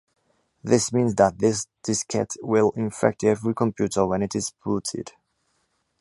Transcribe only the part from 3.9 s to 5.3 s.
when it is booted.